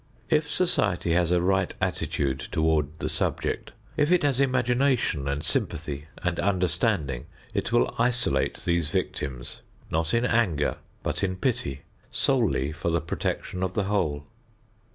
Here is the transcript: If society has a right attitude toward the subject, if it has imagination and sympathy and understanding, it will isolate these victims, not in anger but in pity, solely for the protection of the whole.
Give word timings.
If 0.31 0.49
society 0.49 1.13
has 1.13 1.31
a 1.31 1.43
right 1.43 1.71
attitude 1.79 2.39
toward 2.51 2.87
the 2.97 3.07
subject, 3.07 3.71
if 3.95 4.11
it 4.11 4.23
has 4.23 4.39
imagination 4.39 5.27
and 5.27 5.43
sympathy 5.43 6.05
and 6.23 6.39
understanding, 6.39 7.27
it 7.53 7.71
will 7.71 7.93
isolate 7.99 8.65
these 8.65 8.89
victims, 8.89 9.61
not 9.91 10.15
in 10.15 10.25
anger 10.25 10.77
but 11.03 11.23
in 11.23 11.35
pity, 11.35 11.83
solely 12.11 12.71
for 12.71 12.89
the 12.89 12.99
protection 12.99 13.61
of 13.61 13.73
the 13.73 13.83
whole. 13.83 14.25